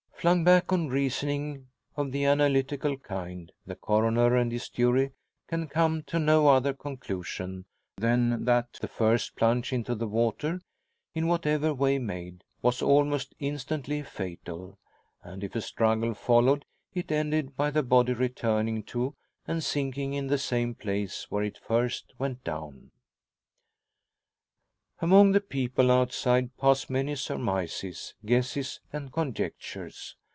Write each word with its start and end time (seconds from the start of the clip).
Flung 0.21 0.43
back 0.43 0.71
on 0.71 0.87
reasoning 0.87 1.69
of 1.97 2.11
the 2.11 2.25
analytical 2.25 2.95
kind, 2.95 3.51
the 3.65 3.73
Coroner 3.75 4.35
and 4.35 4.51
his 4.51 4.69
jury 4.69 5.13
can 5.47 5.67
come 5.67 6.03
to 6.03 6.19
no 6.19 6.47
other 6.47 6.75
conclusion 6.75 7.65
than 7.97 8.45
that 8.45 8.73
the 8.73 8.87
first 8.87 9.35
plunge 9.35 9.73
into 9.73 9.95
the 9.95 10.05
water, 10.05 10.61
in 11.15 11.25
whatever 11.25 11.73
way 11.73 11.97
made, 11.97 12.43
was 12.61 12.83
almost 12.83 13.33
instantly 13.39 14.03
fatal; 14.03 14.77
and 15.23 15.43
if 15.43 15.55
a 15.55 15.61
struggle 15.61 16.13
followed 16.13 16.65
it 16.93 17.11
ended 17.11 17.57
by 17.57 17.71
the 17.71 17.81
body 17.81 18.13
returning 18.13 18.83
to, 18.83 19.15
and 19.47 19.63
sinking 19.63 20.13
in 20.13 20.27
the 20.27 20.37
same 20.37 20.75
place 20.75 21.31
where 21.31 21.41
it 21.43 21.57
first 21.57 22.13
went 22.19 22.43
down. 22.43 22.91
Among 25.03 25.31
the 25.31 25.41
people 25.41 25.89
outside 25.89 26.55
pass 26.57 26.87
many 26.87 27.15
surmises, 27.15 28.13
guesses, 28.23 28.81
and 28.93 29.11
conjectures. 29.11 30.15